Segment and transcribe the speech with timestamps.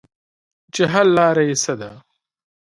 [0.73, 1.91] چې حل لاره ئې څۀ ده-